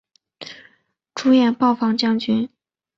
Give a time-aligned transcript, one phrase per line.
[1.13, 2.49] 主演暴坊将军。